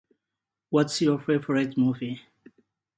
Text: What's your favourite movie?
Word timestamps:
What's 0.71 0.99
your 1.01 1.19
favourite 1.19 1.77
movie? 1.77 2.23